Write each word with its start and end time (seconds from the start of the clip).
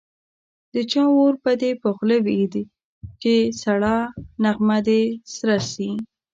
د 0.73 0.75
چا 0.91 1.03
اور 1.15 1.33
به 1.43 1.53
دي 1.61 1.71
په 1.81 1.89
خوله 1.95 2.17
وي 2.25 2.39
چي 3.21 3.35
سړه 3.63 3.95
نغمه 4.43 4.77
دي 4.87 5.01
سره 5.35 5.55
سي 5.71 5.89